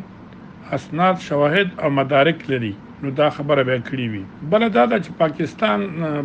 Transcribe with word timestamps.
اسناد 0.77 1.15
شواهد 1.27 1.67
او 1.81 1.89
مدارک 1.99 2.37
لري 2.51 2.73
نو 3.03 3.09
دا 3.11 3.29
خبره 3.35 3.61
به 3.67 3.75
کړی 3.85 4.07
وي 4.13 4.19
بل 4.49 4.63
دا 4.73 4.81
د 4.89 5.05
پاکستان 5.19 5.83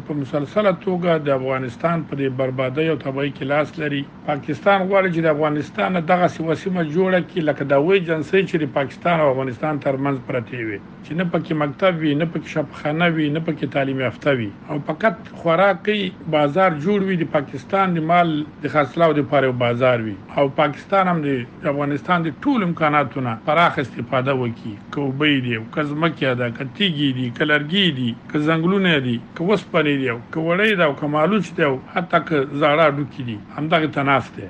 په 0.08 0.14
مسلسله 0.16 0.72
توګه 0.80 1.22
د 1.28 1.32
افغانستان 1.36 2.00
په 2.08 2.16
دې 2.20 2.40
بربادۍ 2.40 2.88
او 2.94 2.96
تباہي 3.04 3.30
کې 3.30 3.48
لاس 3.52 3.70
لري 3.82 4.00
پاکستان 4.26 4.76
غواړي 4.82 5.08
چې 5.14 5.24
د 5.26 5.32
افغانستان 5.36 5.96
دغه 6.10 6.28
سیمه 6.34 6.84
جوړه 6.90 7.20
کړي 7.28 7.44
لکه 7.50 7.66
د 7.70 7.86
وی 7.86 8.00
جنسي 8.10 8.40
چې 8.42 8.64
د 8.64 8.72
پاکستان 8.74 9.22
او 9.22 9.28
افغانستان 9.30 9.80
ترمنځ 9.86 10.26
پرتی 10.28 10.60
وي 10.66 10.78
چې 10.82 11.22
نه 11.22 11.26
پکې 11.36 11.62
مکتب 11.62 12.02
وي 12.04 12.12
نه 12.22 12.28
پکې 12.34 12.52
شپخانه 12.58 13.08
وي 13.16 13.30
نه 13.38 13.44
پکې 13.48 13.72
تعلیم 13.78 14.04
یافته 14.04 14.36
وي 14.42 14.50
او 14.74 14.78
فقط 14.90 15.32
خوراکي 15.44 15.98
بازار 16.36 16.78
جوړ 16.84 17.12
وي 17.12 17.18
د 17.24 17.32
پاکستان 17.38 17.96
د 18.00 18.06
مال 18.12 18.34
د 18.66 18.76
خرڅلاو 18.76 19.18
لپاره 19.22 19.56
بازار 19.64 20.06
وي 20.10 20.14
او 20.36 20.46
پاکستان 20.60 21.12
هم 21.14 21.24
د 21.30 21.72
افغانستان 21.74 22.28
د 22.28 22.38
ټول 22.46 22.70
امکاناتونو 22.70 23.34
پراخ 23.50 23.82
استفاده 23.86 24.38
وکړي 24.44 24.78
کوبې 25.00 25.42
دی 25.50 25.64
کزمکه 25.80 26.36
ده 26.44 26.52
کتیږي 26.74 27.08
دي 27.18 27.26
کلرګي 27.38 27.84
دي 27.98 28.08
که 28.32 28.38
زنګلونه 28.46 29.00
دي 29.06 29.16
که 29.38 29.42
وسپنې 29.50 29.94
دي 30.02 30.06
او 30.14 30.18
که 30.32 30.38
وړې 30.46 30.70
دي 30.78 30.84
او 30.88 30.94
که 31.00 31.06
مالوچ 31.14 31.46
دي 31.58 31.64
او 31.70 31.76
حتی 31.94 32.20
که 32.28 32.36
زړه 32.60 32.86
ډوکی 32.96 33.22
دي 33.28 33.36
همدغه 33.58 33.88
تناس 33.98 34.26
دي 34.38 34.46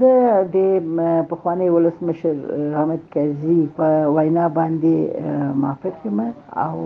زه 0.00 0.20
د 0.54 0.56
پخوانی 1.32 1.68
ولسمشر 1.74 2.36
حامد 2.80 3.02
کرزي 3.14 3.60
په 3.78 3.86
وینا 4.18 4.46
باندې 4.58 4.96
موافق 5.62 5.94
یم 6.10 6.18
او 6.64 6.78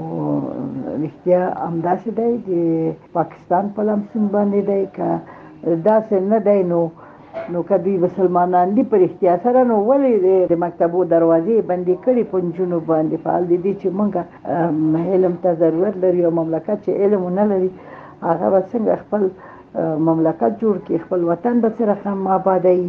رښتیا 1.02 1.42
همداسې 1.70 2.10
دی 2.20 2.32
چې 2.46 2.58
پاکستان 3.18 3.64
په 3.76 3.80
لمسون 3.90 4.24
باندې 4.34 4.60
دی 4.68 4.80
که 4.96 5.10
داسې 5.86 6.16
نه 6.32 6.38
دی 6.48 6.60
نو 6.72 6.82
نو 7.52 7.62
کدی 7.68 7.96
مسلمانان 8.02 8.70
دي 8.76 8.82
پر 8.90 9.02
احتیا 9.06 9.32
سره 9.42 9.62
نو 9.70 9.76
ولې 9.80 10.46
د 10.52 10.60
مکتبو 10.62 11.02
دروازې 11.10 11.66
بندې 11.70 11.96
کړي 12.04 12.22
پنځونو 12.30 12.78
باندې 12.90 13.20
فعال 13.26 13.46
دي 13.50 13.74
چې 13.82 13.96
مونږه 13.98 15.12
علم 15.16 15.34
ته 15.42 15.58
ضرورت 15.62 15.98
لري 16.04 16.24
او 16.28 16.32
مملکت 16.38 16.78
چې 16.86 17.06
علم 17.06 17.26
نه 17.40 17.44
لري 17.52 17.68
هغه 18.22 18.48
به 18.50 18.62
څنګه 18.70 18.98
خپل 19.02 19.28
مملکت 20.08 20.52
جوړ 20.62 20.76
کړي 20.86 21.02
خپل 21.06 21.28
وطن 21.32 21.60
به 21.60 21.72
سره 21.80 21.96
هم 22.04 22.26
آبادای 22.38 22.80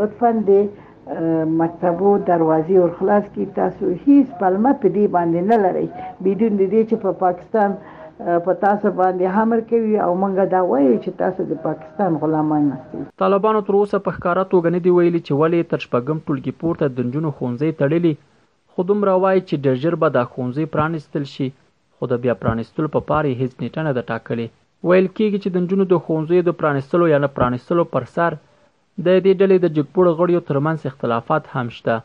لطفا 0.00 0.32
دې 0.38 1.44
مکتبو 1.62 2.10
دروازې 2.28 2.74
ور 2.84 2.92
خلاص 2.98 3.28
کی 3.34 3.46
تاسو 3.60 3.90
هیڅ 4.04 4.38
پلمه 4.44 4.72
په 4.80 4.96
دې 4.96 5.14
باندې 5.18 5.52
نه 5.52 5.62
لري 5.64 5.88
بدون 6.26 6.56
دې 6.64 6.90
چې 6.90 6.96
په 7.06 7.18
پاکستان 7.26 7.78
په 8.20 8.52
تاسو 8.62 8.90
باندې 9.00 9.34
حمل 9.34 9.60
کوي 9.72 9.92
او 10.04 10.08
مونږ 10.20 10.38
دا 10.54 10.60
وایو 10.70 10.94
چې 11.04 11.10
تاسو 11.18 11.44
د 11.50 11.58
پاکستان 11.66 12.16
غلامان 12.22 12.64
یاست 12.70 13.12
طالبانو 13.22 13.60
تر 13.68 13.76
اوسه 13.80 14.00
په 14.06 14.14
ښکارا 14.16 14.44
توګه 14.54 14.72
نه 14.76 14.80
دی 14.86 14.94
ویلي 14.96 15.20
چې 15.26 15.38
ولې 15.42 15.68
تر 15.74 15.82
شپږم 15.86 16.22
ټولګي 16.28 16.54
پورته 16.62 16.88
د 16.96 17.06
نجونو 17.08 17.32
خونځې 17.36 17.78
تړلې 17.82 18.74
خودم 18.74 19.04
را 19.10 19.14
وایي 19.26 19.40
چې 19.48 19.56
د 19.68 19.78
جر 19.84 19.96
به 20.02 20.08
د 20.16 20.26
خونځې 20.32 20.72
پرانستل 20.74 21.28
شي 21.36 21.48
خو 21.96 22.10
د 22.14 22.20
بیا 22.26 22.34
پرانستل 22.42 22.90
په 22.98 23.06
پاره 23.12 23.38
هیڅ 23.42 23.54
نیټه 23.64 23.86
نه 23.88 23.94
ده 23.98 24.04
ټاکلې 24.12 24.54
ویل 24.88 25.06
کېږي 25.08 25.38
چې 25.42 25.50
د 25.54 25.58
نجونو 25.66 25.88
د 25.92 26.02
خونځې 26.08 26.38
د 26.50 26.58
پرانستلو 26.62 27.10
یا 27.14 27.20
نه 27.26 27.30
پرانستلو 27.40 27.86
پر 27.96 28.08
سر 28.18 28.36
د 28.36 29.08
دې 29.08 29.32
ډلې 29.40 29.56
د 29.64 29.74
جګپوړ 29.76 30.20
غړیو 30.20 30.46
ترمنځ 30.50 30.90
اختلافات 30.92 31.50
هم 31.54 31.72
شته 31.78 31.96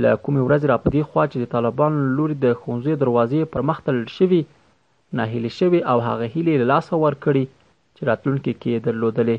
له 0.03 0.11
کومې 0.25 0.43
ورځې 0.45 0.67
را 0.73 0.77
په 0.84 0.89
دې 0.95 1.03
خوا 1.09 1.25
چې 1.33 1.37
د 1.39 1.45
طالبانو 1.55 1.97
له 2.05 2.11
لوري 2.19 2.34
د 2.41 2.47
ښوونځیو 2.61 3.01
دروازې 3.03 3.51
پرمخ 3.53 3.77
تړل 3.87 4.06
شوې، 4.19 4.43
ناهیلې 5.17 5.53
شوې 5.59 5.81
او 5.91 5.99
هغه 6.09 6.25
هیلې 6.34 6.51
یې 6.53 6.61
له 6.62 6.67
لاسه 6.73 6.93
ورکړې 7.05 7.45
چې 7.95 8.01
راتلونکې 8.11 8.53
کې 8.61 8.69
یې 8.75 8.78
درلودلې. 8.87 9.37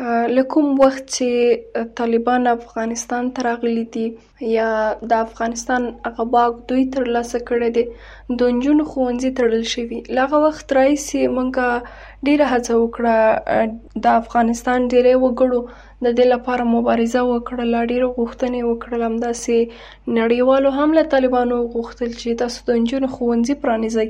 له 0.00 0.42
کوم 0.52 0.68
وخت 0.80 1.04
چې 1.14 1.88
طالبان 2.00 2.46
افغانستان 2.52 3.26
ته 3.38 3.42
راغلي 3.46 3.80
دي 3.96 4.04
یا 4.52 4.68
د 5.00 5.12
افغانستان 5.24 5.88
هغه 6.06 6.24
باغ 6.36 6.54
دوی 6.70 6.84
تر 6.94 7.10
لاسه 7.16 7.40
کړی 7.48 7.68
دی 7.76 7.84
د 8.40 8.56
نجونو 8.60 8.86
ښوونځي 8.92 9.30
تړل 9.40 9.64
شوي 9.72 9.98
لغه 10.18 10.40
وخت 10.44 10.72
راځي 10.78 11.22
مونږه 11.34 12.30
ډیره 12.30 12.46
هڅه 12.52 12.74
وکړه 12.84 14.06
د 14.08 14.16
افغانستان 14.22 14.88
ډیره 14.94 15.12
وګړو 15.24 15.60
د 16.06 16.08
دې 16.18 16.24
لپاره 16.32 16.66
مبارزه 16.76 17.20
وکړه 17.28 17.84
ډیره 17.92 18.08
غوښتنې 18.16 18.60
وکړه 18.70 19.12
همداسې 19.12 20.16
نړیوالو 20.22 20.74
هم 20.78 20.98
له 21.02 21.12
طالبانو 21.18 21.60
غوښتل 21.76 22.16
چې 22.20 22.40
تاسو 22.46 22.64
د 22.72 22.80
نجونو 22.80 23.12
ښوونځي 23.16 23.54
پرانیزئ 23.68 24.08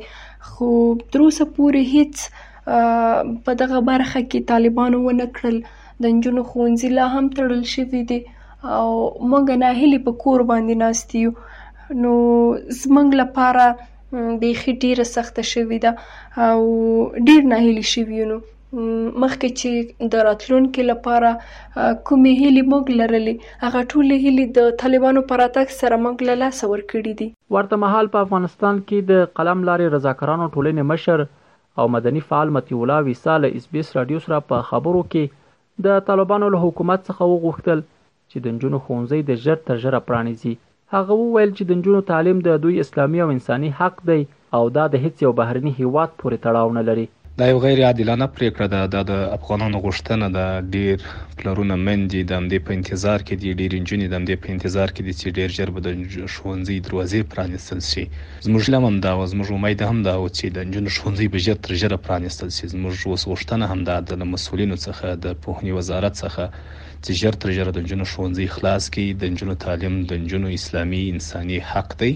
خو 0.51 0.71
تر 1.12 1.27
اوسه 1.29 1.51
پورې 1.59 1.95
هیڅ 1.97 2.51
په 2.67 3.53
دغه 3.61 3.79
برخه 3.87 4.21
کې 4.25 4.43
طالبانو 4.51 4.99
ونه 5.06 5.25
کړل 5.39 5.56
د 6.03 6.11
نجونو 6.19 6.43
ښوونځي 6.51 6.89
لا 6.99 7.07
هم 7.15 7.27
تړل 7.39 7.63
شوي 7.75 8.01
دي 8.13 8.21
او 8.79 8.89
موږ 9.31 9.53
ناهیلي 9.65 9.99
په 10.07 10.15
کور 10.27 10.45
باندې 10.53 10.85
ناست 10.85 11.17
یو 11.23 11.33
نو 12.05 12.13
زمنګ 12.83 13.19
لپاره 13.25 14.31
بیخي 14.45 14.75
ډیره 14.85 15.07
سخته 15.11 15.45
شوې 15.51 15.79
ده 15.85 16.47
او 16.47 16.65
ډیر 17.31 17.47
ناهیلي 17.53 17.85
شوي 17.97 18.25
نو 18.31 18.41
مخکې 18.75 19.57
چې 19.61 20.11
د 20.13 20.23
راتلونکو 20.27 20.85
لپاره 20.91 21.31
کومې 21.41 22.39
هیلې 22.39 22.71
موږ 22.73 22.95
لرلې 23.01 23.51
هغه 23.65 23.83
ټول 23.93 24.17
هیلې 24.23 24.47
د 24.59 24.73
طالبانو 24.83 25.23
پر 25.33 25.43
اتک 25.47 25.75
سره 25.81 25.99
موږ 26.05 26.27
له 26.29 26.37
لاسه 26.43 26.71
ورکړې 26.71 27.15
دي 27.21 27.29
ورته 27.57 27.81
مهال 27.85 28.09
په 28.17 28.27
افغانستان 28.29 28.81
کې 28.87 29.13
د 29.13 29.31
قلم 29.41 29.67
لارې 29.71 29.97
رضاکارانو 29.97 30.49
ټولنې 30.49 30.91
مشر 30.95 31.27
او 31.83 31.89
مدني 31.97 32.25
فعال 32.33 32.57
متي 32.59 32.79
الله 32.81 33.07
ویساله 33.11 33.53
اس 33.61 33.69
بي 33.77 33.85
اس 33.87 33.95
رادیو 34.01 34.25
سره 34.29 34.41
په 34.55 34.69
خبرو 34.73 35.05
کې 35.15 35.37
د 35.87 35.89
طالبانو 36.09 36.47
له 36.55 36.59
حکومت 36.65 37.01
څخه 37.09 37.23
وغوښتل 37.27 37.79
چې 38.31 38.37
د 38.41 38.47
نجونو 38.55 38.79
ښوونځي 38.85 39.21
د 39.25 39.31
ژر 39.45 39.59
تر 39.69 39.77
ژره 39.83 40.01
پرانیزي 40.09 40.55
هغه 40.95 41.13
وویل 41.23 41.51
چې 41.57 41.63
د 41.65 41.71
نجونو 41.79 42.01
تعلیم 42.11 42.39
د 42.43 42.49
دوی 42.65 42.75
اسلامي 42.85 43.19
او 43.23 43.29
انساني 43.37 43.71
حق 43.81 43.95
دی 44.09 44.23
او 44.57 44.65
دا 44.77 44.85
د 44.91 44.95
هیڅ 45.05 45.17
یو 45.25 45.33
بهرني 45.41 45.73
هیواد 45.81 46.11
پورې 46.21 46.37
تړاو 46.45 46.69
نه 46.79 46.83
لري 46.89 47.07
دا 47.40 47.46
یو 47.49 47.58
غیر 47.64 47.81
عادلانه 47.88 48.26
پریکړه 48.37 48.67
ده 48.73 48.81
دا 48.94 49.00
د 49.11 49.12
افغانانو 49.37 49.76
غوښتنه 49.87 50.26
ده 50.37 50.46
ډیر 50.75 50.96
پلرونه 51.38 51.75
مندي 51.87 52.20
د 52.29 52.32
همدې 52.38 52.58
په 52.67 52.70
انتظار 52.79 53.19
کې 53.26 53.34
دي 53.43 53.50
ډیر 53.61 53.70
انجونې 53.79 54.06
د 54.08 54.12
همدې 54.19 54.37
په 54.43 54.49
انتظار 54.55 54.88
کې 54.94 55.02
دي 55.06 55.12
چې 55.20 55.26
ډیر 55.38 55.49
ژر 55.56 55.69
به 55.75 55.81
د 55.87 55.88
ښوونځي 56.34 56.76
دروازې 56.87 57.20
پرانیستل 57.32 57.81
شي 57.90 58.05
زموږ 58.46 58.62
لمم 58.75 58.94
دا 59.05 59.12
زموږ 59.32 59.49
امید 59.58 59.79
هم 59.90 59.99
دا 60.08 60.14
و 60.23 60.29
چې 60.37 60.46
د 60.55 60.56
انجونو 60.64 60.88
ښوونځي 60.96 61.26
به 61.32 61.38
ژر 61.46 61.56
تر 61.64 61.73
ژره 61.82 61.96
پرانیستل 62.06 62.49
شي 62.56 62.64
زموږ 62.75 62.94
اوس 63.11 63.23
غوښتنه 63.31 63.64
هم 63.73 63.81
ده 63.88 63.94
د 64.20 64.23
مسولینو 64.32 64.76
څخه 64.87 65.06
د 65.25 65.26
پوهنې 65.43 65.73
وزارت 65.79 66.14
څخه 66.23 66.43
چې 67.05 67.11
ژر 67.20 67.34
تر 67.43 67.49
ژره 67.56 67.70
د 67.73 67.76
انجونو 67.82 68.05
ښوونځي 68.12 68.46
خلاص 68.55 68.84
کړي 68.93 69.06
د 69.11 69.23
انجونو 69.31 69.55
تعلیم 69.64 69.94
د 70.08 70.11
انجونو 70.20 70.49
اسلامي 70.58 71.02
انساني 71.14 71.58
حق 71.70 71.88
دی 72.00 72.12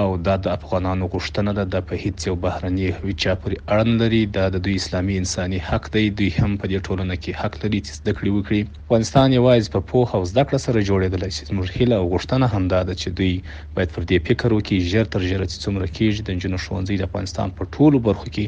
او 0.00 0.08
دا 0.26 0.34
د 0.44 0.46
افغانانو 0.58 1.04
غوښتنه 1.14 1.50
ده 1.58 1.64
د 1.72 1.76
په 1.88 1.94
هیڅ 2.02 2.18
یو 2.30 2.36
بهرني 2.44 2.86
هویچا 2.98 3.32
پورې 3.42 3.56
اړه 3.72 3.84
نه 3.90 3.96
لري 4.02 4.20
دا 4.36 4.44
د 4.54 4.56
دوی 4.64 4.76
اسلامي 4.82 5.14
انساني 5.22 5.58
حق 5.68 5.84
دی 5.94 6.04
دوی 6.18 6.30
هم 6.40 6.52
په 6.60 6.66
دې 6.72 6.78
ټولنه 6.86 7.14
کې 7.22 7.32
حق 7.40 7.54
لري 7.62 7.80
چې 7.86 7.92
زده 8.00 8.12
کړې 8.18 8.30
وکړي 8.36 8.60
افغانستان 8.86 9.26
یوازې 9.38 9.72
په 9.74 9.80
پوهه 9.90 10.12
او 10.18 10.22
زده 10.32 10.42
کړه 10.48 10.58
سره 10.66 10.86
جوړېدل 10.90 11.22
شي 11.36 11.42
زموږ 11.50 11.66
هیله 11.76 11.96
او 12.00 12.06
غوښتنه 12.12 12.46
هم 12.54 12.64
دا 12.74 12.80
ده 12.88 12.94
چې 13.00 13.08
دوی 13.18 13.32
باید 13.76 13.90
پر 13.94 14.02
دې 14.10 14.18
فکر 14.28 14.48
وکړي 14.56 14.78
ژر 14.92 15.06
تر 15.14 15.20
ژره 15.30 15.46
چې 15.52 15.56
څومره 15.64 15.86
کېږي 15.96 16.20
د 16.22 16.30
جنو 16.42 16.58
ښوونځي 16.64 16.94
د 16.98 17.02
افغانستان 17.08 17.48
په 17.58 17.62
ټولو 17.74 17.96
برخو 18.08 18.26
کې 18.34 18.44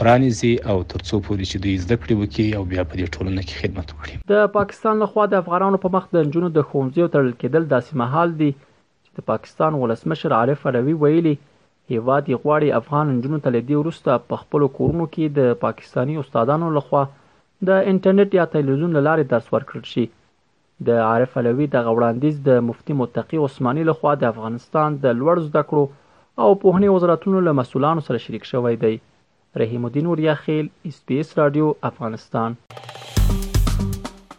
پرانیزي 0.00 0.52
او 0.70 0.76
ترڅو 0.92 1.16
پورې 1.26 1.44
چې 1.50 1.56
دوی 1.64 1.76
زده 1.84 1.96
کړې 2.02 2.14
وکړي 2.22 2.46
او 2.58 2.62
بیا 2.72 2.82
په 2.90 2.94
دې 3.00 3.06
ټولنه 3.14 3.40
کې 3.46 3.54
خدمت 3.60 3.86
وکړي 3.92 4.14
د 4.32 4.54
پاکستان 4.58 4.94
لخوا 5.04 5.24
د 5.30 5.34
افغانانو 5.42 5.82
په 5.84 5.88
مخ 5.96 6.10
د 6.14 6.18
جنو 6.34 6.48
د 6.54 6.60
ښوونځي 6.68 7.04
تړل 7.14 7.32
کېدل 7.40 7.62
داسې 7.74 7.92
محال 8.02 8.30
دي 8.42 8.50
د 9.18 9.22
پاکستان 9.30 9.72
ولسمشر 9.84 10.32
عارف 10.34 10.60
علوي 10.70 10.92
ویلي 11.04 11.32
هیواد 11.92 12.24
یې 12.28 12.36
غواړي 12.44 12.68
افغان 12.80 13.06
نجونو 13.16 13.38
ته 13.44 13.50
لدې 13.56 13.74
وروسته 13.80 14.10
په 14.32 14.36
خپلو 14.42 14.66
کورونو 14.76 15.06
کې 15.16 15.26
د 15.40 15.58
پاکستانی 15.64 16.14
استادانو 16.22 16.68
لخوا 16.76 17.02
د 17.10 17.70
انټرنیټ 17.90 18.30
یا 18.40 18.44
تلویزیون 18.54 18.92
له 18.98 19.02
لارې 19.08 19.24
درس 19.34 19.46
ورکړل 19.54 19.84
شي 19.94 20.04
د 20.90 21.00
عارف 21.10 21.36
علوي 21.42 21.66
د 21.74 21.88
غوړاندیز 21.88 22.36
د 22.50 22.64
مفتي 22.68 22.92
متقی 23.02 23.38
عثماني 23.48 23.84
لخوا 23.90 24.12
د 24.22 24.30
افغانستان 24.32 24.88
د 25.06 25.18
لوړ 25.20 25.36
زده 25.50 25.62
کړو 25.68 25.84
او 26.42 26.50
پوهنې 26.62 26.94
وزارتونو 26.98 27.44
له 27.50 27.60
مسولانو 27.62 28.06
سره 28.10 28.24
شریک 28.28 28.44
شوی 28.54 28.76
دی 28.86 28.94
رحیم 29.64 29.82
الدین 29.88 30.06
اوریا 30.14 30.34
خیل 30.46 30.64
اس 30.90 31.04
پی 31.06 31.20
اس 31.24 31.36
رادیو 31.38 31.72
افغانستان 31.92 32.60